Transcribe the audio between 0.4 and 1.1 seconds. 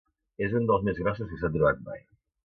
És un dels més